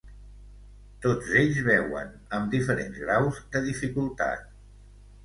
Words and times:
Tots 1.01 1.27
ells 1.41 1.59
beuen, 1.67 2.09
amb 2.37 2.49
diferents 2.55 2.97
graus 3.05 3.43
de 3.57 3.63
dificultat. 3.67 4.49